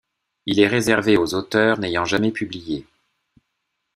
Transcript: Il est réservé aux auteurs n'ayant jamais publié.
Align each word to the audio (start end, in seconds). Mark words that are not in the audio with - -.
Il 0.47 0.59
est 0.59 0.67
réservé 0.67 1.15
aux 1.15 1.35
auteurs 1.35 1.77
n'ayant 1.77 2.05
jamais 2.05 2.31
publié. 2.31 2.87